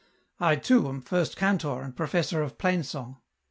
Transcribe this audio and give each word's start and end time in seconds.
I 0.39 0.55
too, 0.55 0.89
am 0.89 1.01
first 1.03 1.37
cantor 1.37 1.83
and 1.83 1.95
professor 1.95 2.41
of 2.41 2.57
plain 2.57 2.81
song." 2.81 3.17